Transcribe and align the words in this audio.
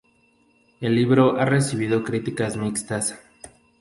El 0.79 0.95
libro 0.95 1.39
ha 1.39 1.45
recibido 1.45 2.03
críticas 2.03 2.57
mixtas. 2.57 3.19